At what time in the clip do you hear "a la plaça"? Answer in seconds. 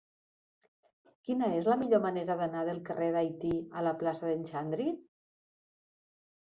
3.81-4.31